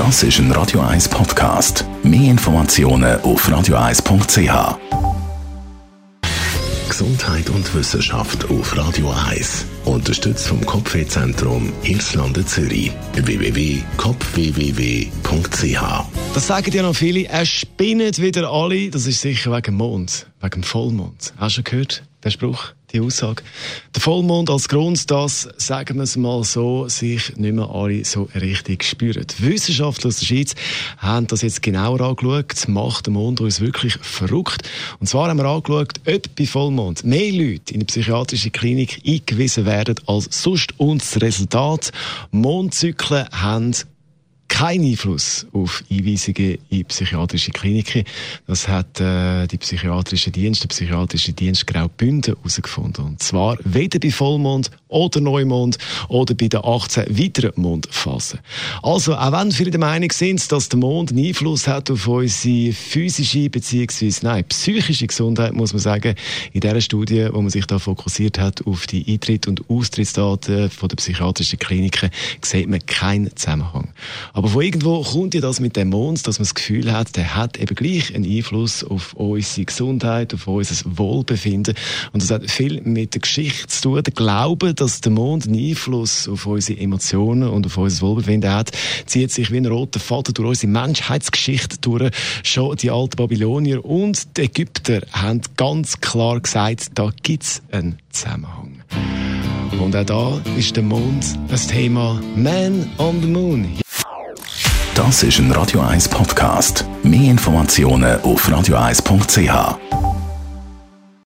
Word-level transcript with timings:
Das 0.00 0.22
ist 0.22 0.38
ein 0.38 0.50
Radio 0.52 0.80
1 0.80 1.10
Podcast. 1.10 1.84
Mehr 2.02 2.30
Informationen 2.30 3.20
auf 3.20 3.46
radio1.ch. 3.46 4.78
Gesundheit 6.88 7.50
und 7.50 7.74
Wissenschaft 7.74 8.48
auf 8.48 8.74
Radio 8.78 9.12
1. 9.28 9.66
Unterstützt 9.84 10.48
vom 10.48 10.64
Kopfwehzentrum 10.64 11.70
Irlande 11.82 12.46
Zürich. 12.46 12.92
www.kopfwww.ch. 13.12 15.82
Das 16.32 16.46
sagen 16.46 16.72
ja 16.72 16.82
noch 16.82 16.96
viele. 16.96 17.28
Er 17.28 17.44
spinnet 17.44 18.22
wieder 18.22 18.50
alle. 18.50 18.88
Das 18.88 19.06
ist 19.06 19.20
sicher 19.20 19.52
wegen 19.52 19.64
dem 19.64 19.74
Mond, 19.74 20.28
wegen 20.40 20.50
dem 20.50 20.62
Vollmond. 20.62 21.34
Hast 21.36 21.52
du 21.52 21.56
schon 21.56 21.64
gehört, 21.64 22.04
der 22.24 22.30
Spruch? 22.30 22.72
Die 22.92 23.00
Aussage. 23.00 23.42
Der 23.94 24.02
Vollmond 24.02 24.50
als 24.50 24.68
Grund, 24.68 25.10
dass, 25.10 25.48
sagen 25.56 25.96
wir 25.96 26.04
es 26.04 26.16
mal 26.16 26.44
so, 26.44 26.88
sich 26.88 27.36
nicht 27.36 27.54
mehr 27.54 27.68
alle 27.70 28.04
so 28.04 28.28
richtig 28.34 28.84
spüren. 28.84 29.24
Die 29.38 29.46
Wissenschaftler 29.46 30.08
aus 30.08 30.18
der 30.18 30.26
Schweiz 30.26 30.54
haben 30.98 31.26
das 31.26 31.42
jetzt 31.42 31.62
genauer 31.62 32.00
angeschaut. 32.00 32.68
Macht 32.68 33.06
der 33.06 33.12
Mond 33.12 33.40
uns 33.40 33.60
wirklich 33.60 33.94
verrückt? 34.00 34.68
Und 34.98 35.08
zwar 35.08 35.28
haben 35.28 35.38
wir 35.38 35.46
angeschaut, 35.46 36.00
ob 36.06 36.36
bei 36.36 36.46
Vollmond 36.46 37.04
mehr 37.04 37.32
Leute 37.32 37.74
in 37.74 37.76
eine 37.76 37.84
psychiatrische 37.84 38.50
Klinik 38.50 39.00
eingewiesen 39.06 39.66
werden 39.66 39.96
als 40.06 40.28
sonst. 40.30 40.74
Und 40.78 41.02
das 41.02 41.20
Resultat, 41.20 41.92
Mondzyklen 42.30 43.28
haben 43.30 43.74
keinen 44.60 44.90
Einfluss 44.90 45.46
auf 45.54 45.82
Einweisungen 45.90 46.58
in 46.68 46.84
psychiatrische 46.84 47.50
Kliniken. 47.50 48.04
Das 48.46 48.68
hat 48.68 49.00
äh, 49.00 49.46
die 49.46 49.56
psychiatrische 49.56 50.30
Dienst, 50.30 50.62
der 50.62 50.68
psychiatrische 50.68 51.32
Dienst 51.32 51.66
Graubünden 51.66 52.34
herausgefunden. 52.34 53.06
Und 53.06 53.22
zwar 53.22 53.56
weder 53.64 53.98
bei 53.98 54.10
Vollmond 54.10 54.70
oder 54.88 55.18
Neumond 55.22 55.78
oder 56.08 56.34
bei 56.34 56.48
den 56.48 56.62
18 56.62 57.18
weiteren 57.18 57.52
Mondphasen. 57.56 58.40
Also, 58.82 59.14
auch 59.14 59.32
wenn 59.32 59.52
viele 59.52 59.70
der 59.70 59.80
Meinung 59.80 60.10
sind, 60.10 60.50
dass 60.50 60.70
der 60.70 60.78
Mond 60.78 61.10
einen 61.10 61.26
Einfluss 61.26 61.68
hat 61.68 61.90
auf 61.90 62.06
unsere 62.06 62.72
physische 62.72 63.50
bzw. 63.50 64.10
nein, 64.22 64.44
psychische 64.44 65.06
Gesundheit, 65.06 65.52
muss 65.52 65.72
man 65.72 65.80
sagen, 65.80 66.14
in 66.52 66.60
dieser 66.60 66.80
Studie, 66.80 67.28
wo 67.30 67.42
man 67.42 67.50
sich 67.50 67.66
da 67.66 67.78
fokussiert 67.78 68.38
hat 68.38 68.66
auf 68.66 68.86
die 68.86 69.04
Eintritt- 69.06 69.46
und 69.46 69.68
Austrittsdaten 69.68 70.70
von 70.70 70.88
der 70.88 70.96
psychiatrischen 70.96 71.58
Kliniken, 71.58 72.10
sieht 72.42 72.68
man 72.68 72.80
keinen 72.86 73.34
Zusammenhang. 73.36 73.88
Aber 74.32 74.48
von 74.48 74.62
irgendwo 74.62 75.02
kommt 75.02 75.34
ja 75.34 75.42
das 75.42 75.60
mit 75.60 75.76
dem 75.76 75.90
Mond, 75.90 76.26
dass 76.26 76.38
man 76.38 76.44
das 76.44 76.54
Gefühl 76.54 76.90
hat, 76.92 77.16
der 77.16 77.36
hat 77.36 77.58
eben 77.58 77.74
gleich 77.74 78.14
einen 78.14 78.24
Einfluss 78.24 78.82
auf 78.82 79.12
unsere 79.14 79.66
Gesundheit, 79.66 80.32
auf 80.32 80.46
unser 80.46 80.76
Wohlbefinden. 80.96 81.74
Und 82.12 82.22
das 82.22 82.30
hat 82.30 82.50
viel 82.50 82.80
mit 82.82 83.14
der 83.14 83.20
Geschichte 83.20 83.66
zu 83.66 83.82
tun, 83.82 84.02
der 84.02 84.12
Glaube, 84.14 84.72
dass 84.72 85.00
der 85.00 85.12
Mond 85.12 85.46
einen 85.46 85.58
Einfluss 85.58 86.28
auf 86.28 86.46
unsere 86.46 86.80
Emotionen 86.80 87.48
und 87.48 87.66
auf 87.66 87.76
unser 87.76 88.00
Wohlbefinden 88.06 88.50
hat, 88.50 88.69
zieht 89.06 89.30
sich 89.30 89.50
wie 89.50 89.58
ein 89.58 89.66
roter 89.66 90.00
Faden 90.00 90.34
durch 90.34 90.48
unsere 90.48 90.72
Menschheitsgeschichte 90.72 91.78
durch. 91.80 92.10
Schon 92.42 92.76
die 92.76 92.90
alten 92.90 93.16
Babylonier 93.16 93.84
und 93.84 94.36
die 94.36 94.42
Ägypter 94.42 95.00
haben 95.12 95.40
ganz 95.56 96.00
klar 96.00 96.40
gesagt, 96.40 96.90
da 96.94 97.10
gibt 97.22 97.42
es 97.44 97.62
einen 97.70 97.98
Zusammenhang. 98.10 98.82
Und 99.78 99.96
auch 99.96 100.04
da 100.04 100.40
ist 100.56 100.76
der 100.76 100.82
Mond 100.82 101.38
das 101.48 101.66
Thema 101.66 102.20
Man 102.36 102.90
on 102.98 103.20
the 103.20 103.28
Moon. 103.28 103.80
Das 104.94 105.22
ist 105.22 105.38
ein 105.38 105.50
Radio 105.52 105.80
1 105.80 106.08
Podcast. 106.08 106.84
Mehr 107.02 107.30
Informationen 107.30 108.20
auf 108.20 108.46
radio1.ch. 108.48 110.09